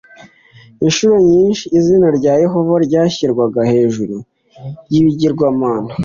[0.87, 4.15] inshuro nyinshi izina rya yehova ryashyirwaga hejuru
[4.91, 5.91] y'ibigirwamana